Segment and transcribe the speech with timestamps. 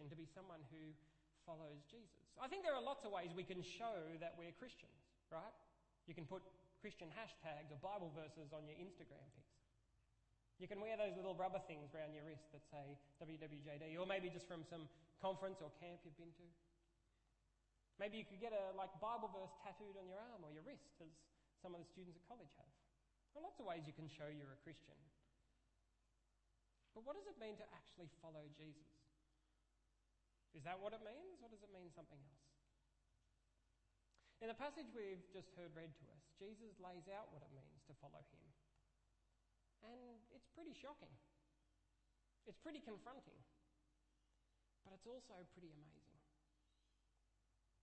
[0.00, 0.96] Christian to be someone who
[1.44, 2.24] follows Jesus?
[2.40, 4.96] I think there are lots of ways we can show that we're Christians,
[5.28, 5.52] right?
[6.08, 6.40] You can put
[6.80, 9.60] Christian hashtags or Bible verses on your Instagram pics.
[10.56, 14.32] You can wear those little rubber things around your wrist that say WWJD, or maybe
[14.32, 14.88] just from some
[15.20, 16.48] conference or camp you've been to.
[18.00, 20.96] Maybe you could get a like Bible verse tattooed on your arm or your wrist,
[21.04, 21.12] as
[21.60, 22.72] some of the students at college have.
[23.36, 24.96] There are lots of ways you can show you're a Christian.
[26.96, 28.99] But what does it mean to actually follow Jesus?
[30.54, 32.50] Is that what it means, or does it mean something else?
[34.40, 37.84] In the passage we've just heard read to us, Jesus lays out what it means
[37.86, 38.46] to follow him.
[39.84, 41.12] And it's pretty shocking.
[42.48, 43.36] It's pretty confronting.
[44.84, 46.20] But it's also pretty amazing.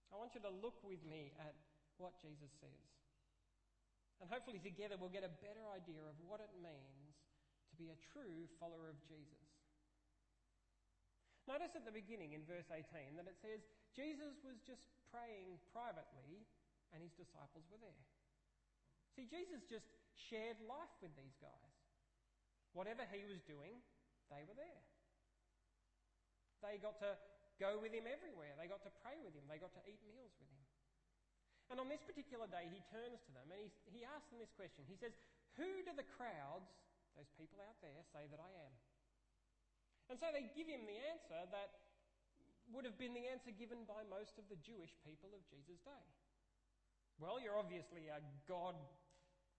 [0.09, 1.53] I want you to look with me at
[2.02, 2.89] what Jesus says.
[4.17, 7.13] And hopefully, together, we'll get a better idea of what it means
[7.70, 9.56] to be a true follower of Jesus.
[11.48, 13.64] Notice at the beginning in verse 18 that it says
[13.96, 16.44] Jesus was just praying privately
[16.92, 18.04] and his disciples were there.
[19.16, 19.88] See, Jesus just
[20.28, 21.76] shared life with these guys.
[22.76, 23.80] Whatever he was doing,
[24.28, 24.84] they were there.
[26.62, 27.16] They got to
[27.64, 28.54] go with him everywhere.
[28.59, 29.48] They got to pray with him.
[29.48, 30.64] They got to eat meals with him.
[31.72, 34.52] And on this particular day, he turns to them and he, he asks them this
[34.56, 34.88] question.
[34.88, 35.16] He says,
[35.59, 36.72] Who do the crowds,
[37.16, 38.73] those people out there, say that I am?
[40.08, 41.69] And so they give him the answer that
[42.72, 46.05] would have been the answer given by most of the Jewish people of Jesus' day.
[47.19, 48.75] Well, you're obviously a God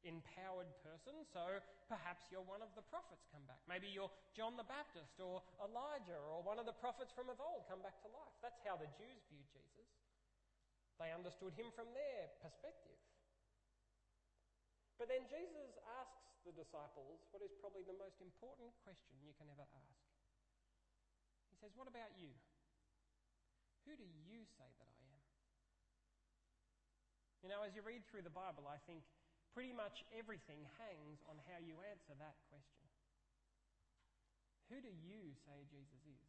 [0.07, 1.59] empowered person, so
[1.91, 3.59] perhaps you're one of the prophets come back.
[3.67, 7.67] Maybe you're John the Baptist or Elijah or one of the prophets from of old
[7.67, 8.37] come back to life.
[8.45, 9.89] That's how the Jews viewed Jesus.
[11.03, 12.99] They understood him from their perspective.
[14.99, 19.47] But then Jesus asks the disciples what is probably the most important question you can
[19.51, 20.18] ever ask.
[21.59, 22.31] Says, What about you?
[23.87, 25.25] Who do you say that I am?
[27.43, 29.03] You know, as you read through the Bible, I think
[29.57, 32.87] pretty much everything hangs on how you answer that question.
[34.69, 36.29] Who do you say Jesus is?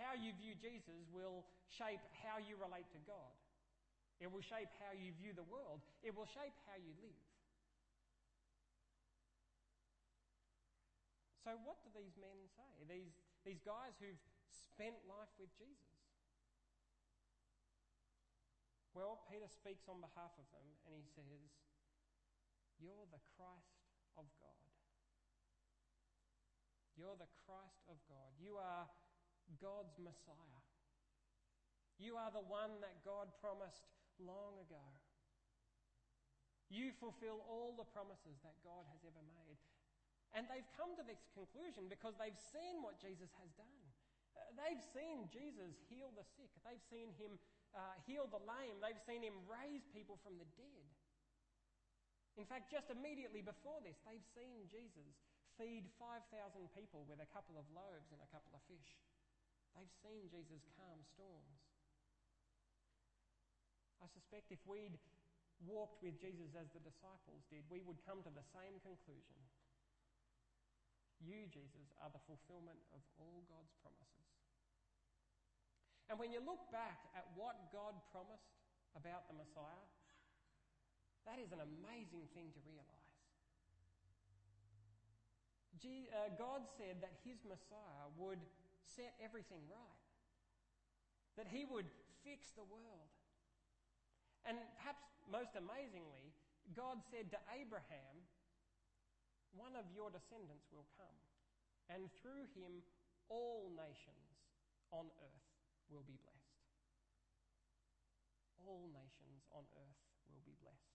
[0.00, 3.36] How you view Jesus will shape how you relate to God.
[4.16, 5.84] It will shape how you view the world.
[6.00, 7.29] It will shape how you live.
[11.40, 12.72] So, what do these men say?
[12.84, 13.16] These,
[13.48, 14.20] these guys who've
[14.52, 16.00] spent life with Jesus?
[18.92, 21.48] Well, Peter speaks on behalf of them and he says,
[22.76, 23.80] You're the Christ
[24.20, 24.68] of God.
[26.98, 28.36] You're the Christ of God.
[28.36, 28.84] You are
[29.56, 30.60] God's Messiah.
[31.96, 33.88] You are the one that God promised
[34.20, 34.84] long ago.
[36.68, 39.56] You fulfill all the promises that God has ever made.
[40.34, 43.82] And they've come to this conclusion because they've seen what Jesus has done.
[44.38, 46.50] Uh, they've seen Jesus heal the sick.
[46.62, 47.34] They've seen him
[47.74, 48.78] uh, heal the lame.
[48.78, 50.86] They've seen him raise people from the dead.
[52.38, 55.18] In fact, just immediately before this, they've seen Jesus
[55.58, 56.30] feed 5,000
[56.72, 59.02] people with a couple of loaves and a couple of fish.
[59.74, 61.58] They've seen Jesus calm storms.
[64.00, 64.96] I suspect if we'd
[65.68, 69.36] walked with Jesus as the disciples did, we would come to the same conclusion.
[71.20, 74.28] You, Jesus, are the fulfillment of all God's promises.
[76.08, 78.56] And when you look back at what God promised
[78.98, 79.86] about the Messiah,
[81.28, 83.00] that is an amazing thing to realize.
[85.80, 88.42] Uh, God said that his Messiah would
[88.84, 90.04] set everything right,
[91.38, 91.88] that he would
[92.20, 93.08] fix the world.
[94.44, 95.00] And perhaps
[95.30, 96.34] most amazingly,
[96.76, 98.14] God said to Abraham,
[99.54, 101.18] One of your descendants will come,
[101.90, 102.82] and through him
[103.30, 104.30] all nations
[104.90, 105.46] on earth
[105.90, 106.58] will be blessed.
[108.62, 110.00] All nations on earth
[110.30, 110.90] will be blessed.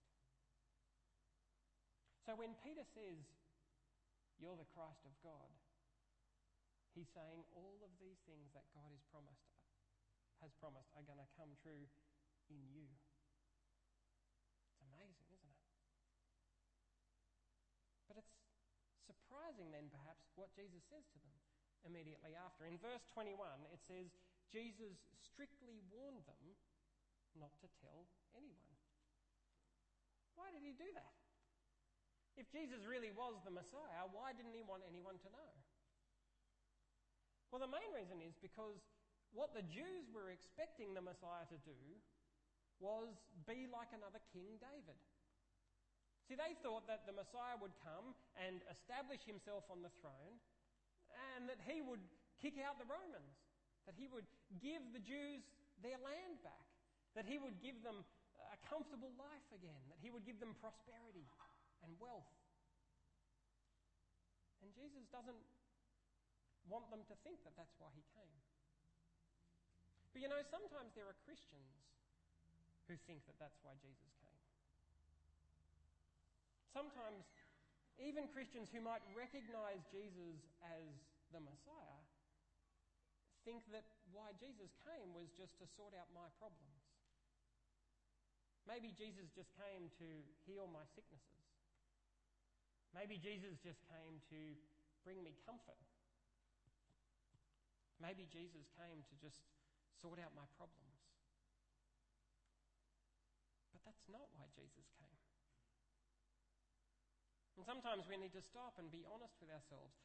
[2.24, 3.22] So when Peter says,
[4.36, 5.52] You're the Christ of God,
[6.92, 9.48] he's saying all of these things that God has promised,
[10.44, 11.88] has promised are going to come true
[12.52, 12.88] in you.
[14.72, 15.62] It's amazing, isn't it?
[18.10, 18.36] But it's
[19.56, 21.32] surprising then, perhaps, what Jesus says to them
[21.88, 22.68] immediately after.
[22.68, 23.40] In verse 21,
[23.72, 24.12] it says,
[24.52, 26.52] Jesus strictly warned them
[27.40, 28.04] not to tell
[28.36, 28.76] anyone.
[30.36, 31.16] Why did he do that?
[32.36, 35.50] If Jesus really was the Messiah, why didn't he want anyone to know?
[37.48, 38.84] Well, the main reason is because
[39.32, 41.80] what the Jews were expecting the Messiah to do
[42.76, 43.16] was
[43.48, 45.00] be like another King David.
[46.26, 50.42] See, they thought that the Messiah would come and establish himself on the throne
[51.38, 52.02] and that he would
[52.42, 53.38] kick out the Romans,
[53.86, 54.26] that he would
[54.58, 55.46] give the Jews
[55.86, 56.66] their land back,
[57.14, 58.02] that he would give them
[58.50, 61.30] a comfortable life again, that he would give them prosperity
[61.86, 62.26] and wealth.
[64.66, 65.42] And Jesus doesn't
[66.66, 68.38] want them to think that that's why he came.
[70.10, 71.86] But you know, sometimes there are Christians
[72.90, 74.25] who think that that's why Jesus came.
[76.72, 77.26] Sometimes
[77.98, 80.86] even Christians who might recognize Jesus as
[81.32, 82.02] the Messiah
[83.46, 86.82] think that why Jesus came was just to sort out my problems.
[88.66, 90.08] Maybe Jesus just came to
[90.42, 91.46] heal my sicknesses.
[92.90, 94.40] Maybe Jesus just came to
[95.06, 95.78] bring me comfort.
[98.02, 99.38] Maybe Jesus came to just
[100.02, 100.98] sort out my problems.
[103.70, 105.25] But that's not why Jesus came.
[107.56, 109.96] And sometimes we need to stop and be honest with ourselves.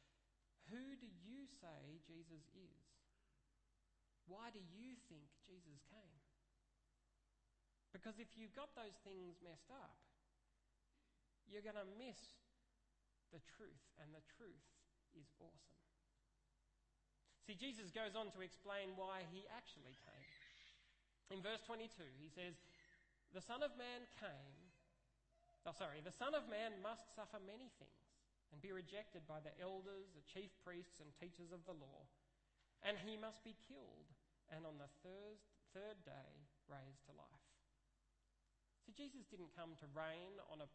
[0.72, 2.84] Who do you say Jesus is?
[4.24, 6.20] Why do you think Jesus came?
[7.92, 10.00] Because if you've got those things messed up,
[11.44, 12.16] you're going to miss
[13.36, 14.68] the truth, and the truth
[15.12, 15.80] is awesome.
[17.44, 20.30] See, Jesus goes on to explain why he actually came.
[21.34, 22.56] In verse 22, he says,
[23.34, 24.61] The Son of Man came
[25.62, 28.10] Oh, sorry, the Son of Man must suffer many things
[28.50, 32.04] and be rejected by the elders, the chief priests, and teachers of the law,
[32.82, 34.10] and he must be killed,
[34.50, 35.38] and on the third,
[35.72, 36.30] third day
[36.68, 37.48] raised to life.
[38.84, 40.68] So Jesus didn't come to reign on a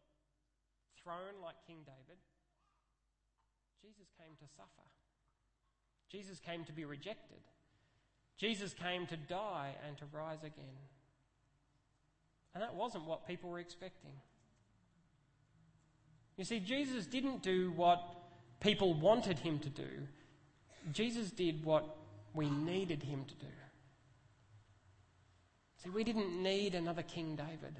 [0.96, 2.18] throne like King David.
[3.84, 4.88] Jesus came to suffer.
[6.10, 7.44] Jesus came to be rejected.
[8.40, 10.80] Jesus came to die and to rise again.
[12.54, 14.16] And that wasn't what people were expecting.
[16.38, 18.00] You see, Jesus didn't do what
[18.60, 19.88] people wanted him to do,
[20.92, 21.96] Jesus did what
[22.32, 23.52] we needed him to do.
[25.82, 27.76] See, we didn't need another King David.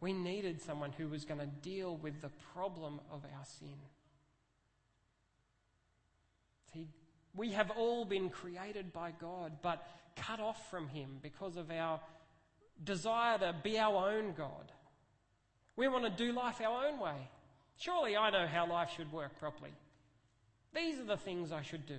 [0.00, 3.78] We needed someone who was going to deal with the problem of our sin.
[6.72, 6.88] See,
[7.34, 9.86] we have all been created by God, but
[10.16, 12.00] cut off from Him because of our
[12.82, 14.72] desire to be our own God.
[15.76, 17.28] We want to do life our own way.
[17.78, 19.72] Surely I know how life should work properly.
[20.74, 21.98] These are the things I should do.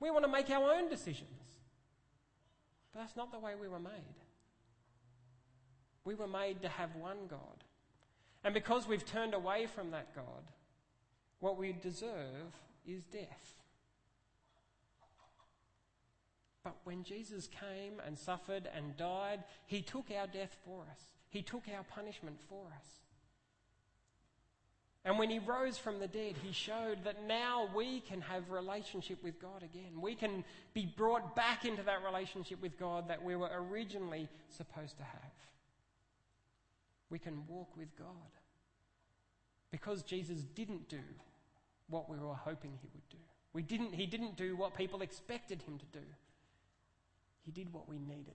[0.00, 1.28] We want to make our own decisions.
[2.92, 3.92] But that's not the way we were made.
[6.04, 7.64] We were made to have one God.
[8.44, 10.52] And because we've turned away from that God,
[11.40, 12.54] what we deserve
[12.86, 13.54] is death.
[16.64, 21.00] But when Jesus came and suffered and died, he took our death for us.
[21.30, 22.86] He took our punishment for us.
[25.04, 29.22] And when he rose from the dead, he showed that now we can have relationship
[29.22, 30.00] with God again.
[30.00, 30.44] We can
[30.74, 35.32] be brought back into that relationship with God that we were originally supposed to have.
[37.10, 38.08] We can walk with God.
[39.70, 41.00] Because Jesus didn't do
[41.88, 43.18] what we were hoping he would do.
[43.52, 46.04] We didn't, he didn't do what people expected him to do.
[47.44, 48.34] He did what we needed.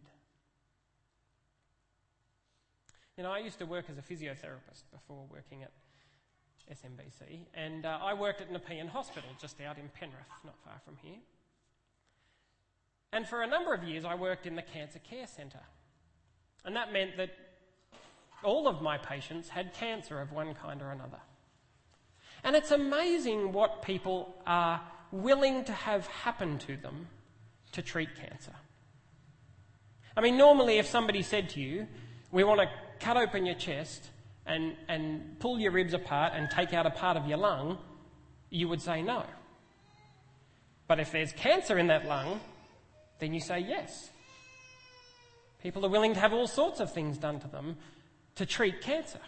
[3.18, 5.72] You know, I used to work as a physiotherapist before working at
[6.72, 10.98] SMBC, and uh, I worked at Nepean Hospital just out in Penrith, not far from
[11.04, 11.20] here.
[13.12, 15.62] And for a number of years, I worked in the Cancer Care Centre.
[16.66, 17.30] And that meant that
[18.44, 21.20] all of my patients had cancer of one kind or another.
[22.44, 27.08] And it's amazing what people are willing to have happen to them
[27.74, 28.54] to treat cancer.
[30.18, 31.88] I mean, normally, if somebody said to you,
[32.32, 32.68] We want to
[33.04, 34.10] cut open your chest
[34.46, 37.78] and, and pull your ribs apart and take out a part of your lung,
[38.50, 39.24] you would say no.
[40.88, 42.40] But if there's cancer in that lung,
[43.20, 44.10] then you say yes.
[45.62, 47.78] People are willing to have all sorts of things done to them
[48.36, 49.20] to treat cancer.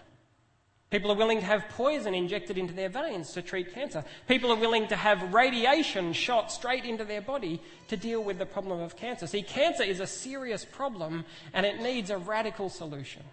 [0.89, 4.05] People are willing to have poison injected into their veins to treat cancer.
[4.27, 8.46] People are willing to have radiation shot straight into their body to deal with the
[8.46, 9.27] problem of cancer.
[9.27, 13.24] See, cancer is a serious problem and it needs a radical solution.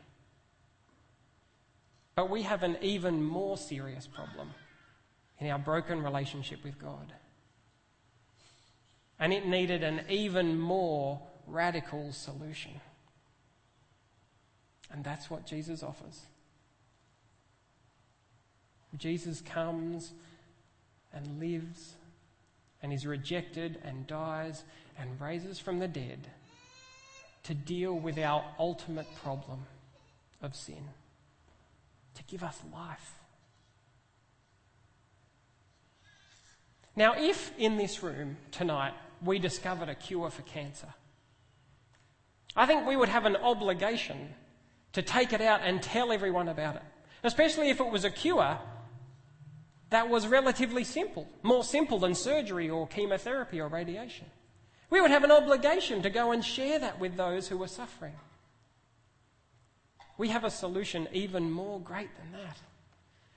[2.15, 4.51] But we have an even more serious problem
[5.39, 7.13] in our broken relationship with God.
[9.19, 12.73] And it needed an even more radical solution.
[14.91, 16.23] And that's what Jesus offers.
[18.99, 20.13] Jesus comes
[21.15, 21.95] and lives
[22.83, 24.65] and is rejected and dies
[24.99, 26.27] and raises from the dead
[27.45, 29.61] to deal with our ultimate problem
[30.43, 30.89] of sin
[32.15, 33.15] to give us life.
[36.95, 38.93] Now, if in this room tonight
[39.25, 40.93] we discovered a cure for cancer,
[42.55, 44.35] I think we would have an obligation
[44.93, 46.83] to take it out and tell everyone about it.
[47.23, 48.59] Especially if it was a cure
[49.93, 54.27] that was relatively simple, more simple than surgery or chemotherapy or radiation.
[54.89, 58.15] We would have an obligation to go and share that with those who were suffering.
[60.23, 62.57] We have a solution even more great than that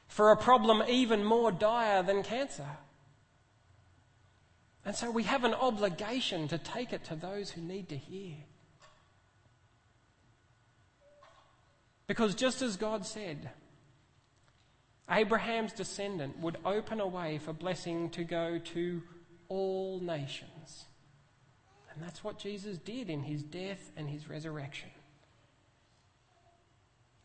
[0.07, 2.77] for a problem even more dire than cancer.
[4.85, 8.35] And so we have an obligation to take it to those who need to hear.
[12.05, 13.49] Because just as God said,
[15.09, 19.01] Abraham's descendant would open a way for blessing to go to
[19.49, 20.85] all nations.
[21.91, 24.91] And that's what Jesus did in his death and his resurrection.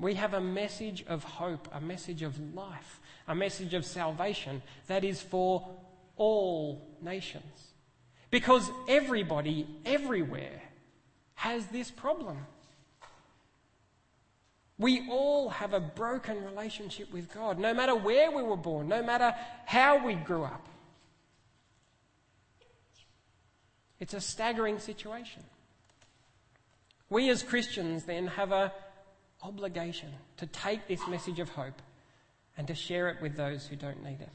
[0.01, 5.05] We have a message of hope, a message of life, a message of salvation that
[5.05, 5.69] is for
[6.17, 7.69] all nations.
[8.31, 10.63] Because everybody, everywhere,
[11.35, 12.39] has this problem.
[14.79, 19.03] We all have a broken relationship with God, no matter where we were born, no
[19.03, 19.35] matter
[19.67, 20.67] how we grew up.
[23.99, 25.43] It's a staggering situation.
[27.11, 28.73] We as Christians then have a
[29.43, 31.81] obligation to take this message of hope
[32.57, 34.29] and to share it with those who don't need it.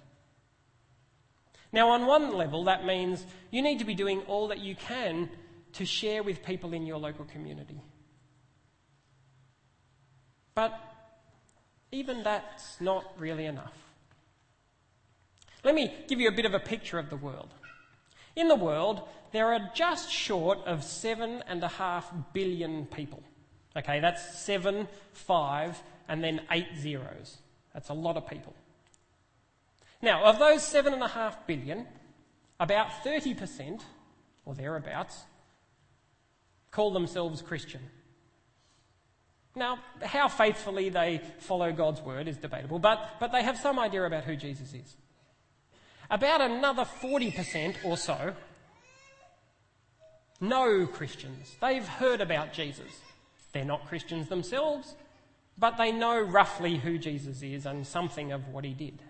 [1.71, 5.29] Now, on one level, that means you need to be doing all that you can
[5.73, 7.81] to share with people in your local community.
[10.53, 10.73] But
[11.91, 13.73] even that's not really enough.
[15.63, 17.53] Let me give you a bit of a picture of the world.
[18.35, 23.23] In the world, there are just short of seven and a half billion people.
[23.77, 27.37] Okay, that's seven, five, and then eight zeros.
[27.73, 28.53] That's a lot of people.
[30.01, 31.87] Now, of those seven and a half billion,
[32.59, 33.81] about 30%,
[34.45, 35.23] or thereabouts,
[36.71, 37.81] call themselves Christian.
[39.55, 44.03] Now, how faithfully they follow God's word is debatable, but, but they have some idea
[44.03, 44.95] about who Jesus is.
[46.09, 48.33] About another 40% or so
[50.41, 51.55] know Christians.
[51.61, 53.01] They've heard about Jesus.
[53.55, 54.95] They're not Christians themselves,
[55.57, 59.01] but they know roughly who Jesus is and something of what he did.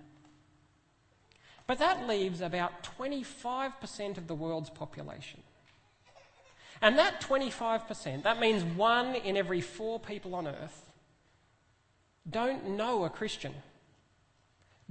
[1.65, 5.41] But that leaves about 25% of the world's population
[6.79, 10.91] and that 25%, that means one in every four people on earth,
[12.29, 13.55] don't know a Christian,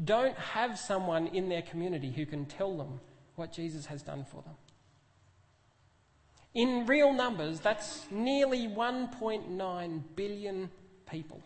[0.05, 2.99] don't have someone in their community who can tell them
[3.37, 4.55] what Jesus has done for them.
[6.55, 10.71] In real numbers, that's nearly 1.9 billion
[11.11, 11.43] people.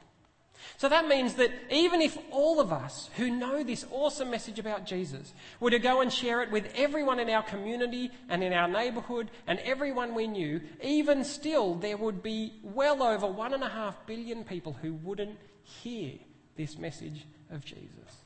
[0.76, 4.84] So that means that even if all of us who know this awesome message about
[4.84, 8.68] Jesus were to go and share it with everyone in our community and in our
[8.68, 13.68] neighbourhood and everyone we knew, even still there would be well over one and a
[13.68, 16.12] half billion people who wouldn't hear
[16.56, 18.24] this message of Jesus.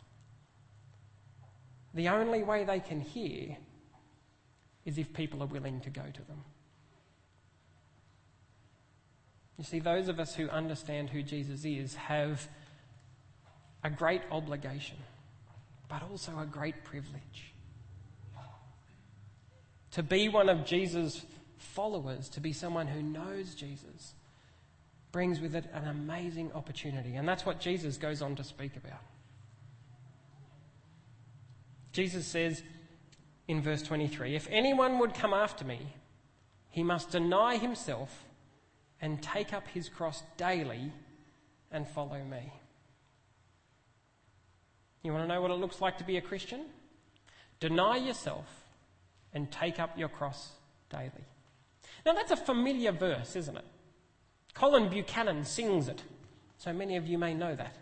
[1.94, 3.56] The only way they can hear
[4.84, 6.42] is if people are willing to go to them.
[9.58, 12.48] You see, those of us who understand who Jesus is have
[13.84, 14.96] a great obligation,
[15.88, 17.52] but also a great privilege.
[19.92, 21.24] To be one of Jesus'
[21.58, 24.14] followers, to be someone who knows Jesus,
[25.12, 27.16] brings with it an amazing opportunity.
[27.16, 29.00] And that's what Jesus goes on to speak about.
[31.92, 32.62] Jesus says
[33.46, 35.78] in verse 23 If anyone would come after me,
[36.70, 38.24] he must deny himself
[39.02, 40.92] and take up his cross daily
[41.72, 42.52] and follow me.
[45.02, 46.66] You want to know what it looks like to be a Christian?
[47.58, 48.46] Deny yourself
[49.34, 50.52] and take up your cross
[50.88, 51.26] daily.
[52.06, 53.64] Now, that's a familiar verse, isn't it?
[54.54, 56.02] Colin Buchanan sings it,
[56.58, 57.74] so many of you may know that.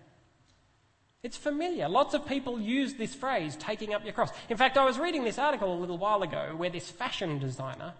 [1.22, 1.88] It's familiar.
[1.88, 4.30] Lots of people use this phrase, taking up your cross.
[4.48, 7.92] In fact, I was reading this article a little while ago where this fashion designer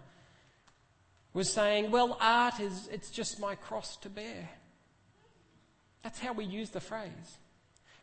[1.33, 4.49] was saying, well, art is, it's just my cross to bear.
[6.03, 7.37] That's how we use the phrase.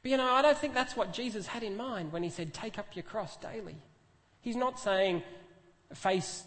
[0.03, 2.55] But you know, I don't think that's what Jesus had in mind when he said,
[2.55, 3.77] take up your cross daily.
[4.41, 5.23] He's not saying
[5.95, 6.45] face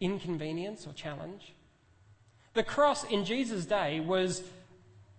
[0.00, 1.54] inconvenience or challenge.
[2.54, 4.42] The cross in Jesus' day was,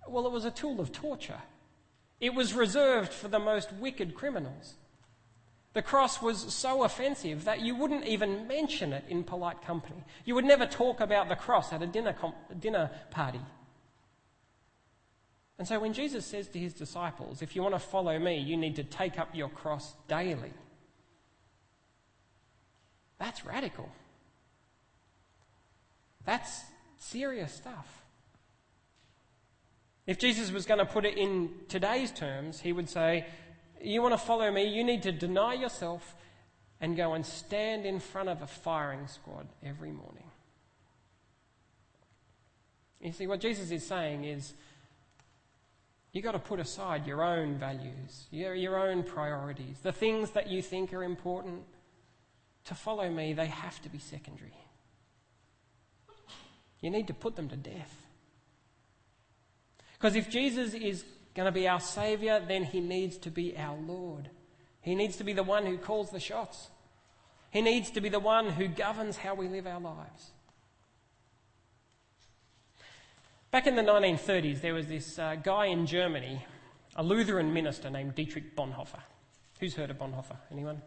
[0.07, 1.41] well, it was a tool of torture.
[2.19, 4.73] It was reserved for the most wicked criminals.
[5.73, 10.03] The cross was so offensive that you wouldn't even mention it in polite company.
[10.25, 12.15] You would never talk about the cross at a dinner,
[12.59, 13.41] dinner party.
[15.59, 18.57] And so when Jesus says to his disciples, if you want to follow me, you
[18.57, 20.53] need to take up your cross daily,
[23.19, 23.89] That's radical.
[26.25, 26.61] That's
[26.97, 28.03] serious stuff.
[30.05, 33.25] If Jesus was going to put it in today's terms, he would say,
[33.81, 36.15] You want to follow me, you need to deny yourself
[36.79, 40.23] and go and stand in front of a firing squad every morning.
[43.01, 44.53] You see, what Jesus is saying is
[46.11, 50.47] you've got to put aside your own values, your, your own priorities, the things that
[50.47, 51.61] you think are important.
[52.65, 54.53] To follow me, they have to be secondary.
[56.81, 57.95] You need to put them to death.
[59.93, 61.05] Because if Jesus is
[61.37, 64.31] going to be our Saviour, then he needs to be our Lord.
[64.81, 66.69] He needs to be the one who calls the shots.
[67.51, 70.31] He needs to be the one who governs how we live our lives.
[73.51, 76.43] Back in the 1930s, there was this uh, guy in Germany,
[76.95, 79.01] a Lutheran minister named Dietrich Bonhoeffer.
[79.59, 80.37] Who's heard of Bonhoeffer?
[80.51, 80.81] Anyone?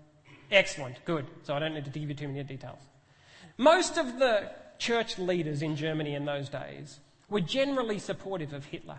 [0.50, 1.26] Excellent, good.
[1.45, 2.80] So I don't need to give you too many details.
[3.57, 8.99] Most of the church leaders in Germany in those days were generally supportive of Hitler.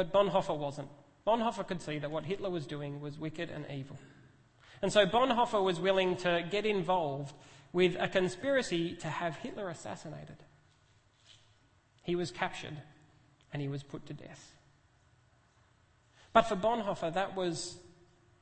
[0.00, 0.88] But Bonhoeffer wasn't.
[1.26, 3.98] Bonhoeffer could see that what Hitler was doing was wicked and evil.
[4.80, 7.34] And so Bonhoeffer was willing to get involved
[7.74, 10.38] with a conspiracy to have Hitler assassinated.
[12.02, 12.78] He was captured
[13.52, 14.54] and he was put to death.
[16.32, 17.76] But for Bonhoeffer, that was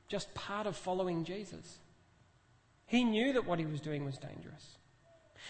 [0.07, 1.79] just part of following Jesus.
[2.85, 4.77] He knew that what he was doing was dangerous.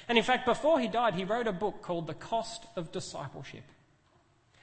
[0.08, 3.66] And in fact, before he died, he wrote a book called The Cost of Discipleship.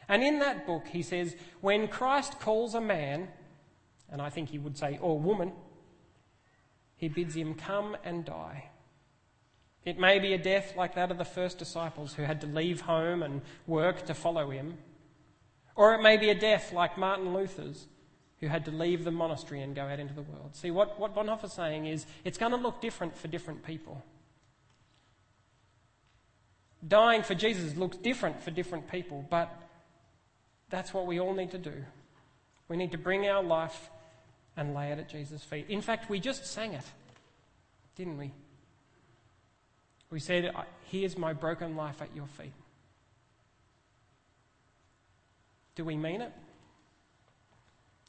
[0.08, 3.28] And in that book, he says, when Christ calls a man,
[4.10, 5.52] and I think he would say, or woman,
[6.96, 8.70] he bids him come and die.
[9.84, 12.82] It may be a death like that of the first disciples who had to leave
[12.82, 14.78] home and work to follow him.
[15.74, 17.86] Or it may be a death like Martin Luther's,
[18.40, 20.54] who had to leave the monastery and go out into the world.
[20.54, 24.02] See, what, what Bonhoeffer's saying is it's going to look different for different people.
[26.86, 29.65] Dying for Jesus looks different for different people, but
[30.70, 31.84] that's what we all need to do.
[32.68, 33.90] We need to bring our life
[34.56, 35.66] and lay it at Jesus' feet.
[35.68, 36.84] In fact, we just sang it,
[37.94, 38.32] didn't we?
[40.10, 40.50] We said,
[40.84, 42.52] Here's my broken life at your feet.
[45.74, 46.32] Do we mean it?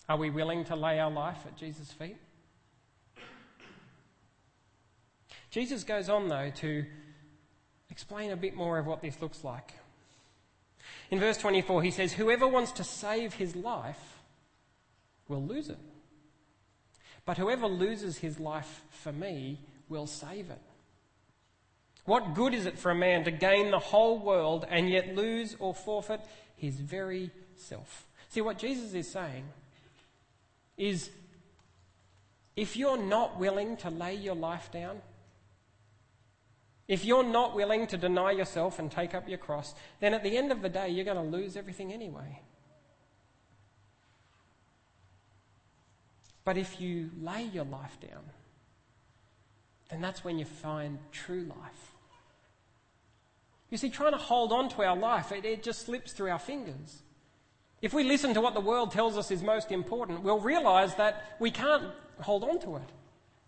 [0.07, 2.17] Are we willing to lay our life at Jesus' feet?
[5.49, 6.85] Jesus goes on, though, to
[7.89, 9.73] explain a bit more of what this looks like.
[11.09, 14.19] In verse 24, he says, Whoever wants to save his life
[15.27, 15.77] will lose it.
[17.25, 20.61] But whoever loses his life for me will save it.
[22.05, 25.55] What good is it for a man to gain the whole world and yet lose
[25.59, 26.21] or forfeit
[26.55, 28.05] his very self?
[28.29, 29.43] See, what Jesus is saying
[30.77, 31.09] is
[32.55, 35.01] if you're not willing to lay your life down,
[36.88, 40.38] if you're not willing to deny yourself and take up your cross, then at the
[40.38, 42.41] end of the day, you're going to lose everything anyway.
[46.45, 48.23] But if you lay your life down,
[49.89, 51.91] then that's when you find true life.
[53.69, 56.39] You see, trying to hold on to our life, it, it, just slips through our
[56.39, 57.02] fingers.
[57.82, 61.36] If we listen to what the world tells us is most important, we'll realize that
[61.39, 61.84] we can't
[62.21, 62.89] hold on to it.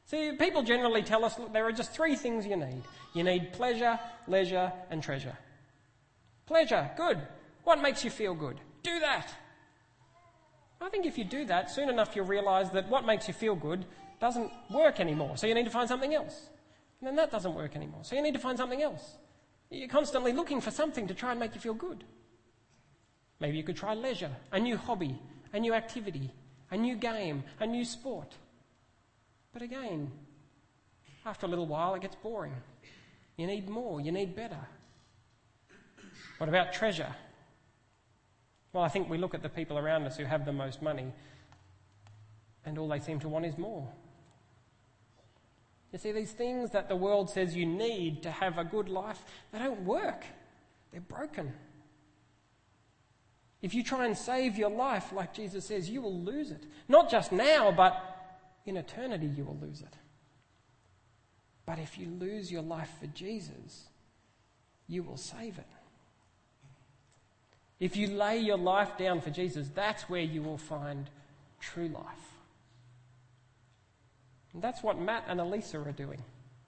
[0.09, 2.81] See, people generally tell us look, there are just three things you need
[3.13, 5.37] you need pleasure, leisure, and treasure.
[6.45, 7.19] Pleasure, good.
[7.63, 8.59] What makes you feel good?
[8.81, 9.31] Do that.
[10.81, 13.55] I think if you do that, soon enough you'll realize that what makes you feel
[13.55, 13.85] good
[14.19, 15.37] doesn't work anymore.
[15.37, 16.49] So you need to find something else.
[16.99, 18.01] And then that doesn't work anymore.
[18.03, 19.15] So you need to find something else.
[19.69, 22.03] You're constantly looking for something to try and make you feel good.
[23.39, 25.19] Maybe you could try leisure, a new hobby,
[25.53, 26.31] a new activity,
[26.71, 28.35] a new game, a new sport.
[29.53, 30.12] But again,
[31.25, 32.55] after a little while, it gets boring.
[33.38, 34.67] You need more, you need better.
[36.38, 37.13] What about treasure?
[38.73, 41.12] Well, I think we look at the people around us who have the most money,
[42.65, 43.88] and all they seem to want is more.
[45.91, 49.23] You see, these things that the world says you need to have a good life,
[49.51, 50.23] they don't work.
[50.91, 51.53] They're broken.
[53.62, 56.65] If you try and save your life, like Jesus says, you will lose it.
[56.88, 58.18] Not just now, but
[58.65, 59.93] in eternity, you will lose it.
[61.65, 63.87] But if you lose your life for Jesus,
[64.87, 65.67] you will save it.
[67.79, 71.09] If you lay your life down for Jesus, that's where you will find
[71.59, 72.33] true life.
[74.53, 76.21] And that's what Matt and Elisa are doing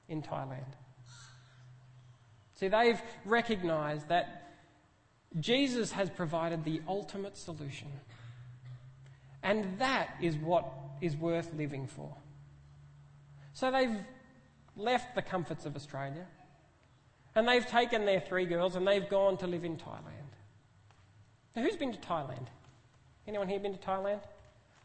[0.08, 0.74] in Thailand.
[2.54, 4.54] See, they've recognized that
[5.40, 7.88] Jesus has provided the ultimate solution.
[9.44, 12.14] And that is what is worth living for.
[13.54, 13.98] So they've
[14.76, 16.26] left the comforts of Australia
[17.36, 20.32] and they've taken their three girls and they've gone to live in Thailand.
[21.56, 22.48] Now, who's been to Thailand?
[23.28, 24.22] Anyone here been to Thailand?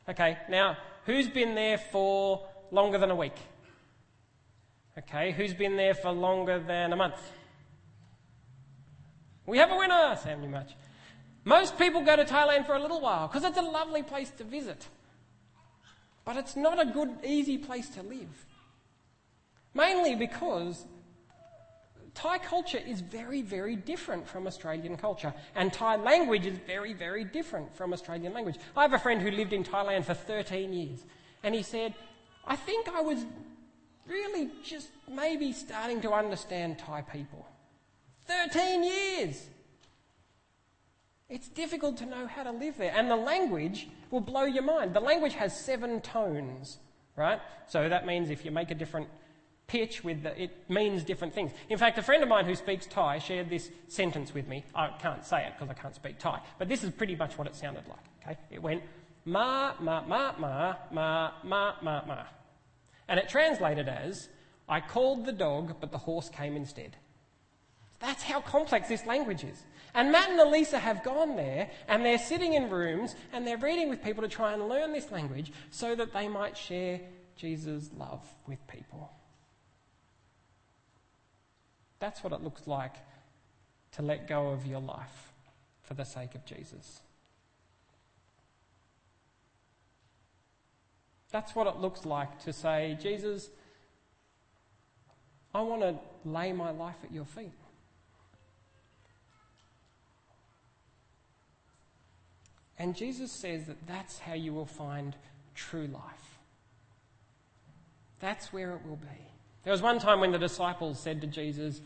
[0.09, 3.37] Okay, now, who's been there for longer than a week?
[4.99, 7.21] Okay, who's been there for longer than a month?
[9.45, 10.73] We have a winner, Sam Newmarch.
[11.47, 14.45] Most people go to Thailand for a little while because it's a lovely place to
[14.45, 14.89] visit.
[16.25, 18.47] But it's not a good, easy place to live.
[19.73, 20.85] Mainly because
[22.15, 27.23] Thai culture is very, very different from Australian culture, and Thai language is very, very
[27.23, 28.57] different from Australian language.
[28.77, 31.05] I have a friend who lived in Thailand for 13 years,
[31.45, 31.95] and he said,
[32.45, 33.25] I think I was
[34.09, 37.47] really just maybe starting to understand Thai people.
[38.27, 39.47] 13 years!
[41.29, 44.95] It's difficult to know how to live there, and the language will blow your mind.
[44.95, 46.79] The language has seven tones,
[47.17, 47.41] right?
[47.67, 49.09] So that means if you make a different
[49.67, 51.51] pitch with the, it means different things.
[51.69, 54.65] In fact, a friend of mine who speaks Thai shared this sentence with me.
[54.73, 57.49] I can't say it because I can't speak Thai, but this is pretty much what
[57.49, 57.99] it sounded like.
[58.23, 58.83] Okay, it went
[59.25, 62.23] ma ma ma ma ma ma ma ma,
[63.09, 64.29] and it translated as
[64.69, 66.97] "I called the dog, but the horse came instead."
[67.99, 69.65] That's how complex this language is.
[69.95, 73.89] And Matt and Elisa have gone there and they're sitting in rooms and they're reading
[73.89, 77.01] with people to try and learn this language so that they might share
[77.37, 79.11] Jesus' love with people.
[81.99, 82.95] That's what it looks like
[83.93, 85.33] to let go of your life
[85.83, 87.01] for the sake of Jesus.
[91.31, 93.51] That's what it looks like to say, Jesus,
[95.55, 97.53] I want to lay my life at your feet.
[102.79, 105.17] And Jesus says that that's how you will find
[105.55, 106.39] true life.
[108.21, 109.07] That's where it will be.
[109.65, 111.81] There was one time when the disciples said to Jesus,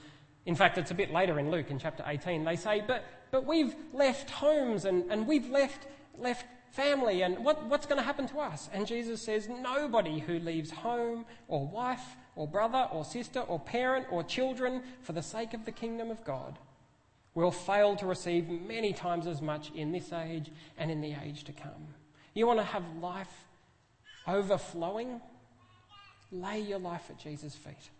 [0.46, 3.46] in fact, it's a bit later in Luke in chapter 18, they say, But, but
[3.46, 5.86] we've left homes and, and we've left,
[6.18, 8.68] left family, and what, what's going to happen to us?
[8.72, 14.06] And Jesus says, Nobody who leaves home or wife or brother or sister or parent
[14.10, 16.58] or children for the sake of the kingdom of God
[17.34, 21.44] will fail to receive many times as much in this age and in the age
[21.44, 21.94] to come.
[22.34, 23.32] You want to have life
[24.26, 25.20] overflowing?
[26.32, 27.90] Lay your life at Jesus' feet.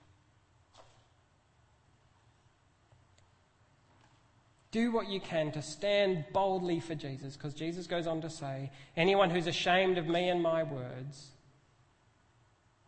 [4.71, 8.71] Do what you can to stand boldly for Jesus, because Jesus goes on to say,
[8.97, 11.31] Anyone who's ashamed of me and my words,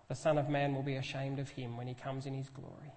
[0.09, 2.92] the Son of Man will be ashamed of him when he comes in his glory.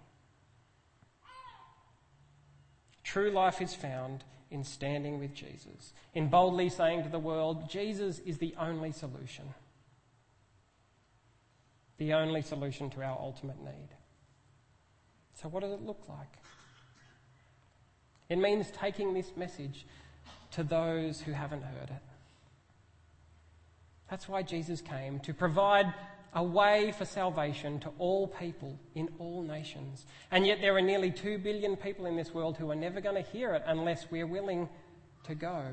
[3.05, 8.19] True life is found in standing with Jesus, in boldly saying to the world, Jesus
[8.19, 9.45] is the only solution
[11.97, 13.89] the only solution to our ultimate need.
[15.33, 16.31] So, what does it look like?
[18.29, 19.85] It means taking this message
[20.51, 22.01] to those who haven't heard it.
[24.09, 25.93] That's why Jesus came to provide
[26.35, 30.05] a way for salvation to all people in all nations.
[30.31, 33.15] And yet, there are nearly 2 billion people in this world who are never going
[33.15, 34.67] to hear it unless we're willing
[35.23, 35.63] to go.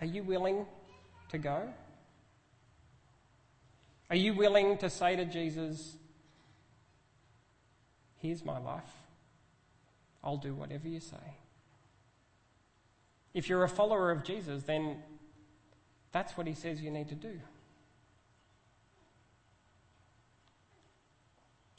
[0.00, 0.64] Are you willing
[1.30, 1.68] to go?
[4.10, 5.96] Are you willing to say to Jesus,
[8.24, 8.90] Here's my life.
[10.22, 11.36] I'll do whatever you say.
[13.34, 14.96] If you're a follower of Jesus, then
[16.10, 17.38] that's what he says you need to do.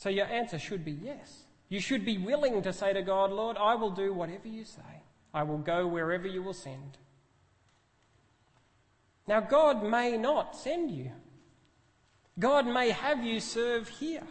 [0.05, 1.45] So your answer should be yes.
[1.67, 5.01] You should be willing to say to God, Lord, I will do whatever you say.
[5.33, 6.99] I will go wherever you will send.
[9.27, 11.11] Now, God may not send you.
[12.37, 14.27] God may have you serve here.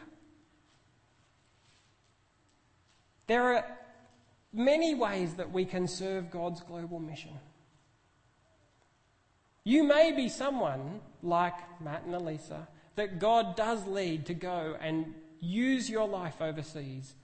[3.26, 3.64] There are
[4.52, 7.37] many ways that we can serve God's global mission.
[9.64, 15.14] You may be someone like Matt and Elisa that God does lead to go and
[15.44, 17.14] use your life overseas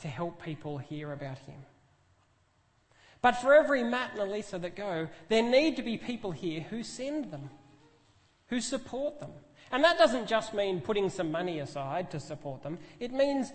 [0.00, 1.60] to help people hear about Him.
[3.22, 6.82] But for every Matt and Elisa that go, there need to be people here who
[6.82, 7.50] send them,
[8.48, 9.30] who support them,
[9.70, 13.52] and that doesn't just mean putting some money aside to support them, it means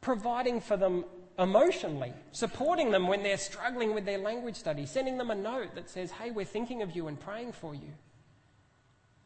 [0.00, 1.04] providing for them
[1.38, 5.90] emotionally, supporting them when they're struggling with their language study, sending them a note that
[5.90, 7.92] says, Hey, we're thinking of you and praying for you.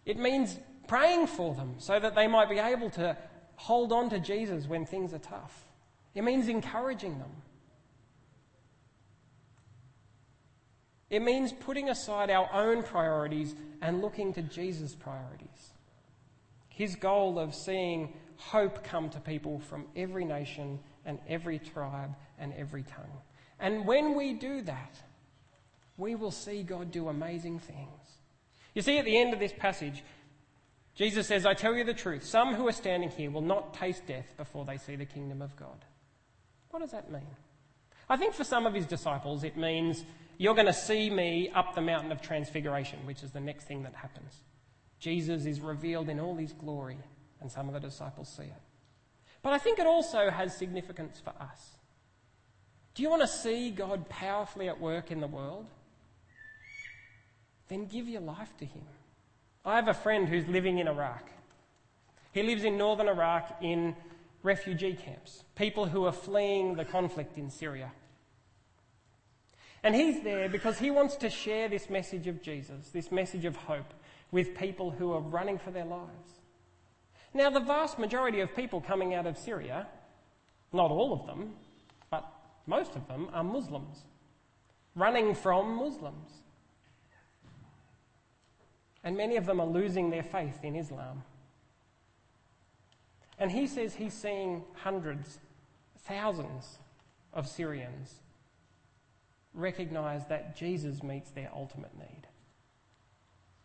[0.04, 3.16] It means praying for them so that they might be able to
[3.60, 5.64] hold on to Jesus when things are tough.
[6.14, 7.30] It means encouraging them.
[11.08, 15.72] It means putting aside our own priorities and looking to Jesus' priorities
[16.80, 22.54] his goal of seeing hope come to people from every nation and every tribe and
[22.54, 23.18] every tongue.
[23.58, 24.98] And when we do that,
[25.98, 28.20] we will see God do amazing things.
[28.74, 30.02] You see, at the end of this passage,
[31.00, 34.06] Jesus says, I tell you the truth, some who are standing here will not taste
[34.06, 35.86] death before they see the kingdom of God.
[36.68, 37.26] What does that mean?
[38.10, 40.04] I think for some of his disciples, it means
[40.36, 43.82] you're going to see me up the mountain of transfiguration, which is the next thing
[43.84, 44.42] that happens.
[44.98, 46.98] Jesus is revealed in all his glory,
[47.40, 48.62] and some of the disciples see it.
[49.40, 51.78] But I think it also has significance for us.
[52.94, 55.64] Do you want to see God powerfully at work in the world?
[57.68, 58.82] Then give your life to Him.
[59.64, 61.30] I have a friend who's living in Iraq.
[62.32, 63.94] He lives in northern Iraq in
[64.42, 67.92] refugee camps, people who are fleeing the conflict in Syria.
[69.82, 73.56] And he's there because he wants to share this message of Jesus, this message of
[73.56, 73.92] hope,
[74.30, 76.40] with people who are running for their lives.
[77.34, 79.86] Now, the vast majority of people coming out of Syria,
[80.72, 81.54] not all of them,
[82.10, 82.30] but
[82.66, 84.04] most of them, are Muslims,
[84.94, 86.30] running from Muslims.
[89.02, 91.22] And many of them are losing their faith in Islam.
[93.38, 95.38] And he says he's seeing hundreds,
[96.00, 96.78] thousands
[97.32, 98.16] of Syrians
[99.54, 102.26] recognize that Jesus meets their ultimate need.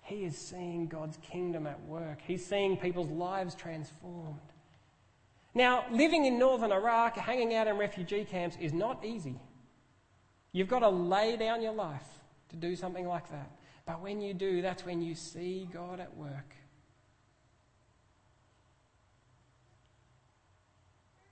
[0.02, 2.20] He is seeing God's kingdom at work.
[2.26, 4.40] He's seeing people's lives transformed.
[5.54, 9.40] Now, living in northern Iraq, hanging out in refugee camps is not easy.
[10.52, 12.08] You've got to lay down your life
[12.50, 13.50] to do something like that.
[13.86, 16.56] But when you do, that's when you see God at work.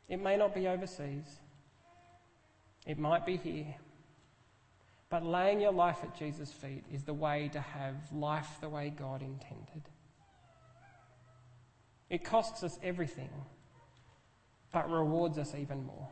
[0.07, 1.25] It may not be overseas,
[2.85, 3.75] it might be here.
[5.09, 8.89] But laying your life at Jesus' feet is the way to have life the way
[8.89, 9.83] God intended.
[12.09, 13.29] It costs us everything,
[14.71, 16.07] but rewards us even more.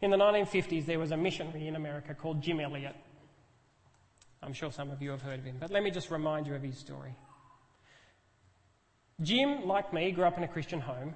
[0.00, 2.96] In the 1950s, there was a missionary in America called Jim Elliot.
[4.42, 6.54] I'm sure some of you have heard of him, but let me just remind you
[6.54, 7.14] of his story.
[9.20, 11.14] Jim, like me, grew up in a Christian home,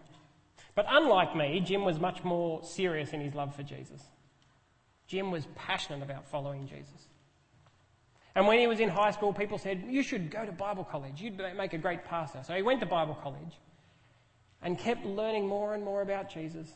[0.74, 4.02] but unlike me, Jim was much more serious in his love for Jesus.
[5.06, 7.08] Jim was passionate about following Jesus.
[8.34, 11.20] And when he was in high school, people said, You should go to Bible college.
[11.20, 12.40] You'd make a great pastor.
[12.44, 13.58] So he went to Bible college
[14.60, 16.68] and kept learning more and more about Jesus.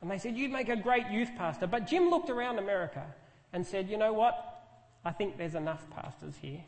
[0.00, 1.66] And they said, You'd make a great youth pastor.
[1.66, 3.06] But Jim looked around America
[3.52, 4.57] and said, You know what?
[5.04, 6.64] I think there's enough pastors here.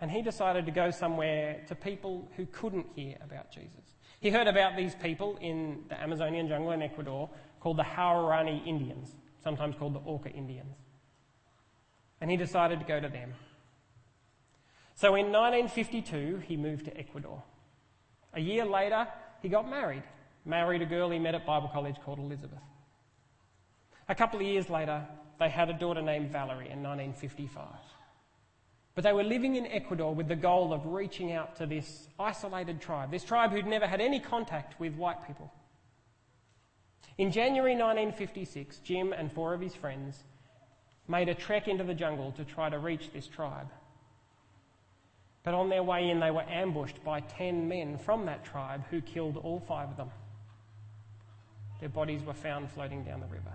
[0.00, 3.96] And he decided to go somewhere to people who couldn't hear about Jesus.
[4.20, 7.30] He heard about these people in the Amazonian jungle in Ecuador
[7.60, 10.76] called the Huaorani Indians, sometimes called the Auca Indians.
[12.20, 13.34] And he decided to go to them.
[14.94, 17.42] So in 1952, he moved to Ecuador.
[18.34, 19.06] A year later,
[19.40, 20.02] he got married.
[20.44, 22.58] Married a girl he met at Bible college called Elizabeth.
[24.08, 25.04] A couple of years later,
[25.42, 27.66] they had a daughter named Valerie in 1955.
[28.94, 32.80] But they were living in Ecuador with the goal of reaching out to this isolated
[32.80, 35.50] tribe, this tribe who'd never had any contact with white people.
[37.18, 40.22] In January 1956, Jim and four of his friends
[41.08, 43.68] made a trek into the jungle to try to reach this tribe.
[45.42, 49.00] But on their way in, they were ambushed by 10 men from that tribe who
[49.00, 50.10] killed all five of them.
[51.80, 53.54] Their bodies were found floating down the river.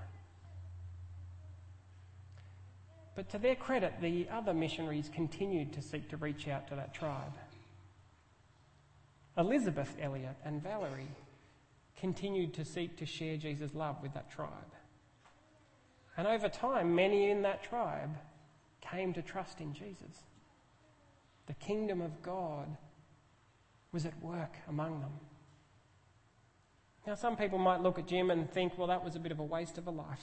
[3.17, 6.93] But to their credit, the other missionaries continued to seek to reach out to that
[6.93, 7.33] tribe.
[9.35, 11.09] Elizabeth Elliot and Valerie
[11.99, 14.51] continued to seek to share Jesus' love with that tribe.
[16.15, 18.15] And over time, many in that tribe
[18.81, 20.25] came to trust in Jesus.
[21.47, 22.67] The kingdom of God
[23.91, 25.13] was at work among them.
[27.07, 29.39] Now, some people might look at Jim and think, well, that was a bit of
[29.39, 30.21] a waste of a life.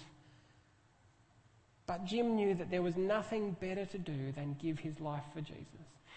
[1.87, 5.41] But Jim knew that there was nothing better to do than give his life for
[5.41, 5.67] Jesus.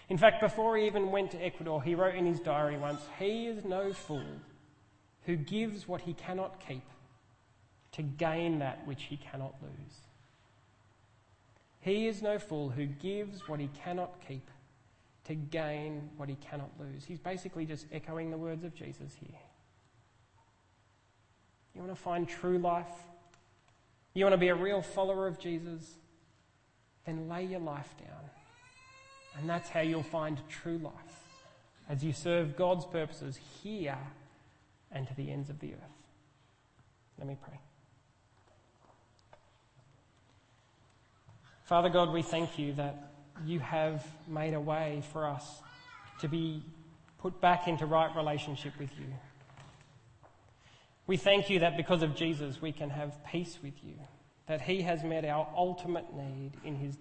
[0.09, 3.47] In fact, before he even went to Ecuador, he wrote in his diary once, He
[3.47, 4.25] is no fool
[5.25, 6.85] who gives what he cannot keep
[7.91, 9.97] to gain that which he cannot lose.
[11.81, 14.49] He is no fool who gives what he cannot keep
[15.25, 17.03] to gain what he cannot lose.
[17.05, 19.39] He's basically just echoing the words of Jesus here.
[21.75, 22.85] You want to find true life?
[24.17, 25.93] You want to be a real follower of Jesus?
[27.05, 28.31] Then lay your life down.
[29.37, 30.93] And that's how you'll find true life
[31.87, 33.99] as you serve God's purposes here
[34.91, 35.99] and to the ends of the earth.
[37.19, 37.59] Let me pray.
[41.65, 43.11] Father God, we thank you that
[43.45, 45.61] you have made a way for us
[46.21, 46.63] to be
[47.19, 49.13] put back into right relationship with you.
[51.07, 53.95] We thank you that because of Jesus we can have peace with you,
[54.47, 56.95] that he has met our ultimate need in his